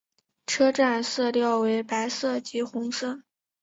[0.47, 3.21] 车站色调为白色及红色。